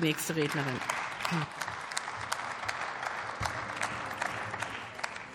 Nächste 0.00 0.36
Rednerin. 0.36 0.80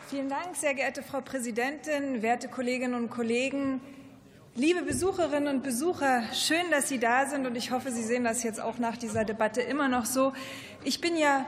Vielen 0.09 0.29
Dank, 0.29 0.55
sehr 0.55 0.73
geehrte 0.73 1.03
Frau 1.03 1.21
Präsidentin, 1.21 2.21
werte 2.21 2.47
Kolleginnen 2.47 2.93
und 2.93 3.09
Kollegen, 3.09 3.81
liebe 4.55 4.83
Besucherinnen 4.83 5.55
und 5.55 5.63
Besucher. 5.63 6.23
Schön, 6.33 6.63
dass 6.71 6.87
Sie 6.87 6.99
da 6.99 7.25
sind 7.25 7.45
und 7.45 7.55
ich 7.55 7.71
hoffe, 7.71 7.91
Sie 7.91 8.03
sehen 8.03 8.23
das 8.23 8.43
jetzt 8.43 8.61
auch 8.61 8.77
nach 8.77 8.95
dieser 8.95 9.25
Debatte 9.25 9.61
immer 9.61 9.89
noch 9.89 10.05
so. 10.05 10.33
Ich 10.83 11.01
bin 11.01 11.17
ja 11.17 11.45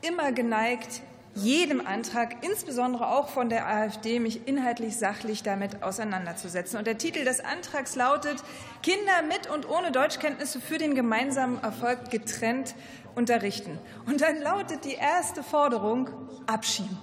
immer 0.00 0.32
geneigt, 0.32 1.02
jedem 1.34 1.84
Antrag, 1.84 2.36
insbesondere 2.42 3.08
auch 3.08 3.28
von 3.28 3.48
der 3.48 3.66
AfD, 3.66 4.20
mich 4.20 4.46
inhaltlich 4.46 4.96
sachlich 4.96 5.42
damit 5.42 5.82
auseinanderzusetzen. 5.82 6.78
Und 6.78 6.86
der 6.86 6.98
Titel 6.98 7.24
des 7.24 7.40
Antrags 7.40 7.96
lautet 7.96 8.36
Kinder 8.82 9.22
mit 9.28 9.50
und 9.50 9.68
ohne 9.68 9.90
Deutschkenntnisse 9.90 10.60
für 10.60 10.78
den 10.78 10.94
gemeinsamen 10.94 11.62
Erfolg 11.62 12.10
getrennt 12.10 12.74
unterrichten. 13.14 13.78
Und 14.06 14.20
dann 14.20 14.40
lautet 14.40 14.84
die 14.84 14.94
erste 14.94 15.42
Forderung 15.42 16.10
Abschieben. 16.46 16.96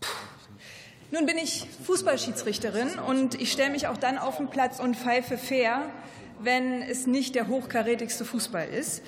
Puh. 0.00 0.08
Nun 1.10 1.26
bin 1.26 1.36
ich 1.36 1.68
Fußballschiedsrichterin 1.84 2.98
und 2.98 3.40
ich 3.40 3.52
stelle 3.52 3.70
mich 3.70 3.86
auch 3.86 3.96
dann 3.96 4.18
auf 4.18 4.36
den 4.36 4.48
Platz 4.48 4.78
und 4.78 4.96
pfeife 4.96 5.36
fair, 5.36 5.82
wenn 6.40 6.82
es 6.82 7.06
nicht 7.06 7.34
der 7.34 7.48
hochkarätigste 7.48 8.24
Fußball 8.24 8.68
ist. 8.68 9.02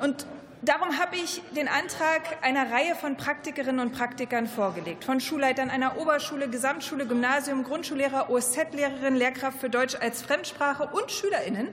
Und 0.00 0.26
Darum 0.62 0.98
habe 0.98 1.14
ich 1.16 1.40
den 1.54 1.68
Antrag 1.68 2.42
einer 2.42 2.72
Reihe 2.72 2.96
von 2.96 3.16
Praktikerinnen 3.16 3.78
und 3.78 3.92
Praktikern 3.92 4.48
vorgelegt, 4.48 5.04
von 5.04 5.20
Schulleitern 5.20 5.70
einer 5.70 5.98
Oberschule, 5.98 6.48
Gesamtschule, 6.48 7.06
Gymnasium, 7.06 7.62
Grundschullehrer, 7.62 8.28
OSZ-Lehrerin, 8.28 9.14
Lehrkraft 9.14 9.60
für 9.60 9.70
Deutsch 9.70 9.94
als 9.94 10.20
Fremdsprache 10.20 10.88
und 10.92 11.12
Schülerinnen. 11.12 11.68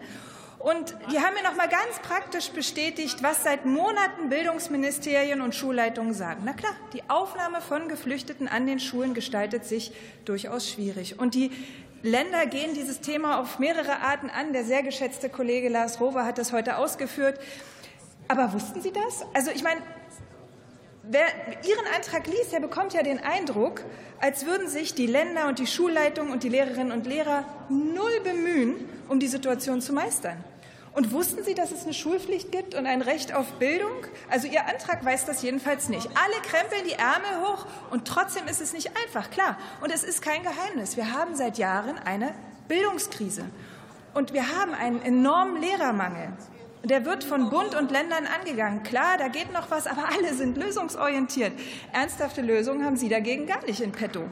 Und 0.59 0.95
die 1.11 1.19
haben 1.19 1.33
mir 1.33 1.43
noch 1.43 1.55
mal 1.55 1.67
ganz 1.67 1.99
praktisch 2.01 2.49
bestätigt, 2.49 3.23
was 3.23 3.43
seit 3.43 3.65
Monaten 3.65 4.29
Bildungsministerien 4.29 5.41
und 5.41 5.55
Schulleitungen 5.55 6.13
sagen. 6.13 6.43
Na 6.45 6.53
klar, 6.53 6.73
die 6.93 7.01
Aufnahme 7.07 7.61
von 7.61 7.87
Geflüchteten 7.87 8.47
an 8.47 8.67
den 8.67 8.79
Schulen 8.79 9.15
gestaltet 9.15 9.65
sich 9.65 9.93
durchaus 10.25 10.69
schwierig. 10.69 11.19
Und 11.19 11.33
die 11.33 11.51
Länder 12.03 12.45
gehen 12.45 12.75
dieses 12.75 13.01
Thema 13.01 13.39
auf 13.39 13.57
mehrere 13.57 14.01
Arten 14.01 14.29
an. 14.29 14.53
Der 14.53 14.63
sehr 14.63 14.83
geschätzte 14.83 15.29
Kollege 15.29 15.69
Lars 15.69 15.99
Rover 15.99 16.23
hat 16.23 16.37
das 16.37 16.51
heute 16.51 16.77
ausgeführt. 16.77 17.39
Aber 18.27 18.53
wussten 18.53 18.81
Sie 18.81 18.91
das? 18.91 19.25
Also 19.33 19.51
ich 19.51 19.63
meine, 19.63 19.81
wer 21.03 21.25
Ihren 21.67 21.85
Antrag 21.95 22.27
liest, 22.27 22.51
der 22.51 22.59
bekommt 22.59 22.93
ja 22.93 23.03
den 23.03 23.19
Eindruck, 23.19 23.83
als 24.19 24.45
würden 24.45 24.67
sich 24.67 24.95
die 24.95 25.07
Länder 25.07 25.47
und 25.47 25.59
die 25.59 25.67
Schulleitungen 25.67 26.31
und 26.31 26.43
die 26.43 26.49
Lehrerinnen 26.49 26.91
und 26.91 27.05
Lehrer 27.05 27.45
null 27.69 28.19
bemühen, 28.23 28.75
um 29.09 29.19
die 29.19 29.27
Situation 29.27 29.81
zu 29.81 29.93
meistern. 29.93 30.43
Und 30.93 31.11
wussten 31.11 31.43
Sie, 31.43 31.53
dass 31.53 31.73
es 31.73 31.83
eine 31.83 31.93
Schulpflicht 31.93 32.53
gibt 32.53 32.73
und 32.73 32.85
ein 32.85 33.01
Recht 33.01 33.33
auf 33.33 33.51
Bildung? 33.59 34.05
Also 34.29 34.47
Ihr 34.47 34.65
Antrag 34.65 35.03
weiß 35.03 35.25
das 35.25 35.41
jedenfalls 35.41 35.89
nicht. 35.89 36.07
Alle 36.07 36.41
krempeln 36.41 36.85
die 36.87 36.93
Ärmel 36.93 37.45
hoch 37.45 37.65
und 37.91 38.07
trotzdem 38.07 38.47
ist 38.47 38.61
es 38.61 38.71
nicht 38.71 38.91
einfach, 39.05 39.29
klar. 39.29 39.57
Und 39.81 39.91
es 39.91 40.05
ist 40.05 40.21
kein 40.21 40.41
Geheimnis. 40.41 40.95
Wir 40.95 41.11
haben 41.11 41.35
seit 41.35 41.57
Jahren 41.57 41.97
eine 41.97 42.33
Bildungskrise. 42.69 43.43
Und 44.13 44.31
wir 44.31 44.57
haben 44.57 44.73
einen 44.73 45.01
enormen 45.01 45.61
Lehrermangel. 45.61 46.29
Der 46.85 47.03
wird 47.03 47.23
von 47.23 47.49
Bund 47.49 47.73
und 47.73 47.89
Ländern 47.89 48.27
angegangen. 48.27 48.83
Klar, 48.83 49.17
da 49.17 49.27
geht 49.27 49.51
noch 49.51 49.71
was, 49.71 49.87
aber 49.87 50.09
alle 50.15 50.35
sind 50.35 50.55
lösungsorientiert. 50.55 51.51
Ernsthafte 51.91 52.41
Lösungen 52.41 52.85
haben 52.85 52.95
Sie 52.95 53.09
dagegen 53.09 53.47
gar 53.47 53.65
nicht 53.65 53.81
in 53.81 53.91
petto. 53.91 54.29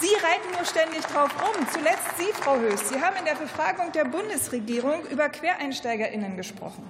Sie 0.00 0.14
reiten 0.14 0.54
nur 0.56 0.64
ständig 0.64 1.00
drauf 1.06 1.30
rum. 1.42 1.66
Zuletzt 1.72 2.18
Sie, 2.18 2.32
Frau 2.40 2.56
Höß. 2.56 2.90
Sie 2.90 3.00
haben 3.00 3.16
in 3.16 3.24
der 3.24 3.34
Befragung 3.34 3.90
der 3.90 4.04
Bundesregierung 4.04 5.04
über 5.10 5.28
QuereinsteigerInnen 5.28 6.36
gesprochen. 6.36 6.88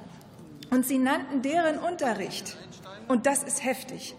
Und 0.70 0.84
Sie 0.84 0.98
nannten 0.98 1.41
deren 1.41 1.78
Unterricht. 1.78 2.58
Und 3.08 3.25
das 3.25 3.42
ist 3.42 3.64
heftig 3.64 4.14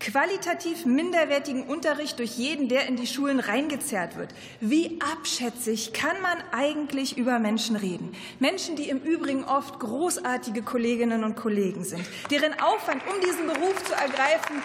qualitativ 0.00 0.86
minderwertigen 0.86 1.64
Unterricht 1.64 2.18
durch 2.18 2.36
jeden, 2.36 2.68
der 2.68 2.86
in 2.86 2.96
die 2.96 3.06
Schulen 3.06 3.40
reingezerrt 3.40 4.16
wird. 4.16 4.30
Wie 4.60 4.98
abschätzig 5.12 5.92
kann 5.92 6.20
man 6.22 6.38
eigentlich 6.52 7.16
über 7.16 7.38
Menschen 7.38 7.76
reden? 7.76 8.12
Menschen, 8.38 8.76
die 8.76 8.88
im 8.88 8.98
Übrigen 8.98 9.44
oft 9.44 9.80
großartige 9.80 10.62
Kolleginnen 10.62 11.24
und 11.24 11.36
Kollegen 11.36 11.84
sind, 11.84 12.04
deren 12.30 12.58
Aufwand, 12.60 13.02
um 13.06 13.20
diesen 13.20 13.46
Beruf 13.46 13.84
zu 13.84 13.92
ergreifen, 13.92 14.62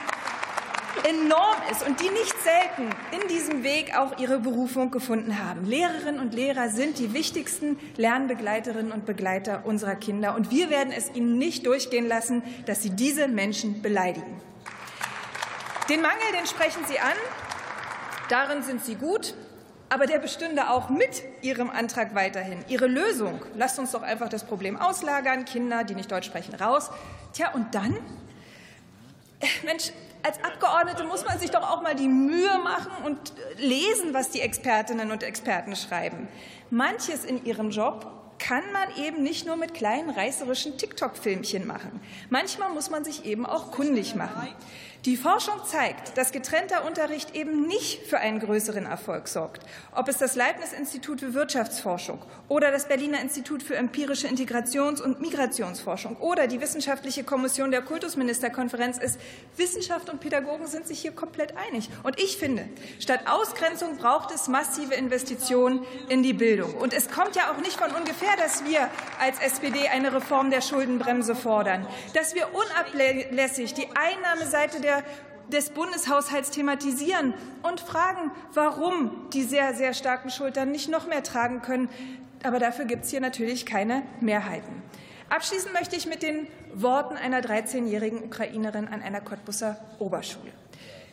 enorm 1.10 1.58
ist 1.72 1.86
und 1.86 2.00
die 2.00 2.10
nicht 2.10 2.36
selten 2.44 2.96
in 3.12 3.28
diesem 3.28 3.64
Weg 3.64 3.98
auch 3.98 4.20
ihre 4.20 4.40
Berufung 4.40 4.92
gefunden 4.92 5.40
haben. 5.40 5.66
Lehrerinnen 5.66 6.20
und 6.20 6.34
Lehrer 6.34 6.70
sind 6.70 7.00
die 7.00 7.14
wichtigsten 7.14 7.78
Lernbegleiterinnen 7.98 8.92
und 8.92 9.06
Begleiter 9.06 9.66
unserer 9.66 9.96
Kinder. 9.96 10.36
Und 10.36 10.52
wir 10.52 10.70
werden 10.70 10.94
es 10.96 11.14
ihnen 11.14 11.38
nicht 11.38 11.66
durchgehen 11.66 12.08
lassen, 12.08 12.44
dass 12.66 12.84
sie 12.84 12.92
diese 12.92 13.28
Menschen 13.28 13.82
beleidigen. 13.82 14.40
Den 15.90 16.02
Mangel, 16.02 16.32
den 16.38 16.48
sprechen 16.48 16.86
Sie 16.88 17.00
an. 17.00 17.16
Darin 18.30 18.64
sind 18.64 18.84
Sie 18.86 18.96
gut. 18.96 19.34
Aber 19.90 20.08
der 20.08 20.18
bestünde 20.18 20.72
auch 20.72 20.90
mit 20.90 21.22
Ihrem 21.44 21.70
Antrag 21.70 22.16
weiterhin. 22.16 22.66
Ihre 22.68 22.88
Lösung, 22.88 23.40
lasst 23.54 23.78
uns 23.78 23.92
doch 23.92 24.02
einfach 24.02 24.28
das 24.28 24.44
Problem 24.44 24.76
auslagern, 24.76 25.46
Kinder, 25.46 25.84
die 25.84 25.94
nicht 25.94 26.12
Deutsch 26.12 26.26
sprechen, 26.26 26.56
raus. 26.56 26.90
Tja, 27.34 27.52
und 27.52 27.76
dann? 27.76 27.96
Äh, 29.40 29.46
Mensch, 29.66 29.92
als 30.24 30.44
Abgeordnete 30.44 31.04
muss 31.04 31.26
man 31.26 31.38
sich 31.38 31.52
doch 31.52 31.70
auch 31.70 31.82
mal 31.82 31.96
die 31.96 32.08
Mühe 32.08 32.58
machen 32.64 32.92
und 33.06 33.34
lesen, 33.58 34.14
was 34.14 34.30
die 34.30 34.42
Expertinnen 34.42 35.12
und 35.12 35.22
Experten 35.22 35.76
schreiben. 35.76 36.28
Manches 36.70 37.26
in 37.26 37.46
ihrem 37.46 37.70
Job 37.70 38.10
kann 38.40 38.64
man 38.74 38.96
eben 38.98 39.24
nicht 39.24 39.46
nur 39.46 39.56
mit 39.56 39.74
kleinen 39.74 40.10
reißerischen 40.10 40.78
TikTok-Filmchen 40.78 41.66
machen. 41.66 42.02
Manchmal 42.30 42.72
muss 42.72 42.90
man 42.90 43.06
sich 43.06 43.26
eben 43.26 43.46
auch 43.46 43.72
kundig 43.72 44.16
machen. 44.16 44.50
Die 45.06 45.18
Forschung 45.18 45.56
zeigt, 45.66 46.18
dass 46.18 46.32
getrennter 46.32 46.86
Unterricht 46.86 47.36
eben 47.36 47.68
nicht 47.68 48.08
für 48.08 48.20
einen 48.20 48.40
größeren 48.40 48.86
Erfolg 48.86 49.28
sorgt. 49.28 49.62
Ob 49.94 50.08
es 50.08 50.18
das 50.18 50.36
Leibniz-Institut 50.36 51.20
für 51.20 51.34
Wirtschaftsforschung 51.34 52.20
oder 52.48 52.72
das 52.72 52.88
Berliner 52.88 53.20
Institut 53.20 53.64
für 53.64 53.76
empirische 53.76 54.30
Integrations- 54.30 55.02
und 55.02 55.20
Migrationsforschung 55.20 56.16
oder 56.18 56.48
die 56.48 56.62
Wissenschaftliche 56.62 57.26
Kommission 57.26 57.72
der 57.72 57.82
Kultusministerkonferenz 57.82 58.98
ist, 58.98 59.20
Wissenschaft 59.58 60.10
Pädagogen 60.20 60.68
sind 60.68 60.88
sich 60.88 61.00
hier 61.00 61.12
komplett 61.12 61.56
einig. 61.58 61.90
Und 62.04 62.20
ich 62.20 62.38
finde, 62.38 62.68
statt 63.00 63.22
Ausgrenzung 63.28 63.98
braucht 63.98 64.34
es 64.34 64.48
massive 64.48 64.94
Investitionen 64.96 65.86
in 66.10 66.24
die 66.24 66.34
Bildung. 66.34 66.74
Und 66.76 66.94
es 66.94 67.10
kommt 67.10 67.36
ja 67.36 67.52
auch 67.52 67.58
nicht 67.58 67.80
von 67.80 67.92
ungefähr, 67.92 68.36
dass 68.38 68.66
wir 68.66 68.90
als 69.20 69.40
SPD 69.40 69.88
eine 69.88 70.14
Reform 70.14 70.52
der 70.52 70.62
Schuldenbremse 70.62 71.36
fordern, 71.36 71.88
dass 72.14 72.36
wir 72.36 72.48
unablässig 72.54 73.74
die 73.74 73.88
Einnahmeseite 73.96 74.82
der, 74.82 75.04
des 75.50 75.70
Bundeshaushalts 75.72 76.52
thematisieren 76.52 77.34
und 77.64 77.80
fragen, 77.80 78.32
warum 78.54 79.30
die 79.34 79.44
sehr, 79.44 79.74
sehr 79.74 79.94
starken 79.94 80.30
Schultern 80.30 80.72
nicht 80.72 80.90
noch 80.90 81.08
mehr 81.08 81.24
tragen 81.24 81.62
können. 81.62 81.90
Aber 82.44 82.60
dafür 82.60 82.86
gibt 82.86 83.06
es 83.06 83.12
hier 83.12 83.22
natürlich 83.22 83.66
keine 83.66 84.04
Mehrheiten. 84.20 84.84
Abschließen 85.34 85.74
möchte 85.74 85.96
ich 85.96 86.06
mit 86.06 86.22
den 86.22 86.46
Worten 86.76 87.18
einer 87.18 87.42
13-jährigen 87.42 88.24
Ukrainerin 88.24 88.88
an 88.88 89.02
einer 89.02 89.20
Cottbusser 89.20 89.84
Oberschule. 89.98 90.52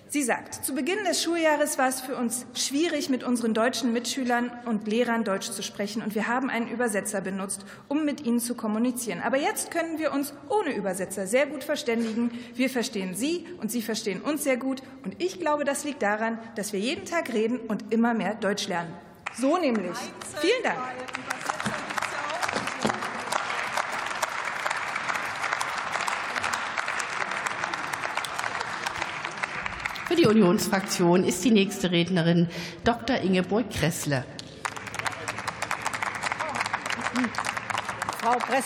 Sie 0.08 0.22
sagt, 0.22 0.62
zu 0.62 0.74
Beginn 0.74 1.02
des 1.08 1.22
Schuljahres 1.22 1.78
war 1.78 1.88
es 1.88 2.02
für 2.02 2.16
uns 2.16 2.44
schwierig, 2.52 3.08
mit 3.08 3.24
unseren 3.24 3.54
deutschen 3.54 3.94
Mitschülern 3.94 4.52
und 4.66 4.86
Lehrern 4.86 5.24
Deutsch 5.24 5.50
zu 5.50 5.62
sprechen, 5.62 6.02
und 6.02 6.14
wir 6.14 6.28
haben 6.28 6.50
einen 6.50 6.68
Übersetzer 6.68 7.22
benutzt, 7.22 7.64
um 7.88 8.04
mit 8.04 8.20
ihnen 8.26 8.40
zu 8.40 8.54
kommunizieren. 8.54 9.22
Aber 9.22 9.38
jetzt 9.38 9.70
können 9.70 9.98
wir 9.98 10.12
uns 10.12 10.34
ohne 10.50 10.74
Übersetzer 10.74 11.26
sehr 11.26 11.46
gut 11.46 11.64
verständigen. 11.64 12.30
Wir 12.54 12.68
verstehen 12.68 13.14
Sie 13.14 13.46
und 13.62 13.72
Sie 13.72 13.80
verstehen 13.80 14.20
uns 14.20 14.44
sehr 14.44 14.58
gut. 14.58 14.82
Und 15.02 15.22
ich 15.22 15.40
glaube, 15.40 15.64
das 15.64 15.84
liegt 15.84 16.02
daran, 16.02 16.38
dass 16.56 16.74
wir 16.74 16.80
jeden 16.80 17.06
Tag 17.06 17.32
reden 17.32 17.58
und 17.58 17.90
immer 17.90 18.12
mehr 18.12 18.34
Deutsch 18.34 18.68
lernen. 18.68 18.92
So 19.34 19.56
nämlich. 19.56 19.96
Vielen 20.42 20.62
Dank. 20.62 20.78
Unionsfraktion 30.30 31.24
ist 31.24 31.44
die 31.44 31.50
nächste 31.50 31.90
Rednerin 31.90 32.48
Dr. 32.84 33.16
Ingeborg 33.16 33.68
Kressle. 33.68 34.24
Frau 38.20 38.38
Präsidentin! 38.38 38.58